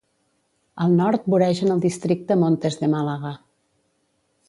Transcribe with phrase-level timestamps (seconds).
[0.85, 3.39] Al nord voregen el districte Montes de Málaga.